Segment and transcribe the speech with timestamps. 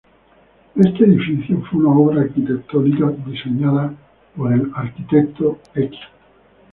[0.77, 3.93] Este edificio fue una obra arquitectónica diseñada
[4.35, 4.95] por el Arq.